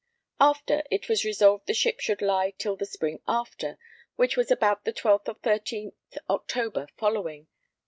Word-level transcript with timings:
After, 0.39 0.81
it 0.89 1.07
was 1.07 1.23
resolved 1.23 1.67
the 1.67 1.75
ship 1.75 1.99
should 1.99 2.23
lie 2.23 2.55
till 2.57 2.75
the 2.75 2.87
spring 2.87 3.21
after, 3.27 3.77
which 4.15 4.35
was 4.35 4.49
about 4.49 4.83
the 4.83 4.91
12th 4.93 5.27
or 5.27 5.35
13th 5.35 5.93
October 6.27 6.87
following. 6.97 7.45